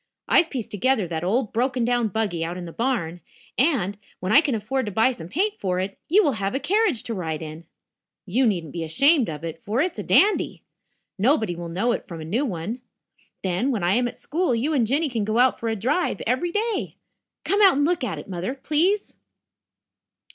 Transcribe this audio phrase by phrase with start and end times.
[0.27, 3.21] I've pieced together that old broken down buggy out in the barn,
[3.55, 6.59] and, when I can afford to buy some paint for it, you will have a
[6.59, 7.65] carriage to ride in.
[8.25, 10.63] You needn't be ashamed of it, for it's a dandy.
[11.19, 12.81] Nobody will know it from a new one.
[13.43, 16.19] Then, when I am at school, you and Jinny can go out for a drive
[16.25, 16.95] every day.
[17.45, 19.13] Come out and look at it, Mother, please."